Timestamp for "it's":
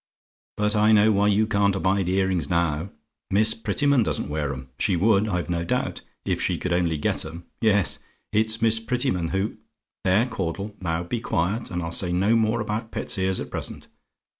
8.33-8.63